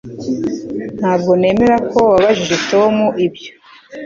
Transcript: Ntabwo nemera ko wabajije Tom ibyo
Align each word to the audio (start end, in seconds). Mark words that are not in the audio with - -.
Ntabwo 0.99 1.31
nemera 1.39 1.77
ko 1.91 1.99
wabajije 2.11 2.55
Tom 2.69 2.93
ibyo 3.25 3.51